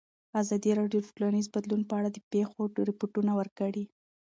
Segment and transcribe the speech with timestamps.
[0.41, 3.85] ازادي راډیو د ټولنیز بدلون په اړه د پېښو رپوټونه ورکړي.